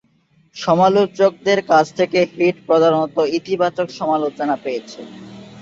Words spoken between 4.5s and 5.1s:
পেয়েছে।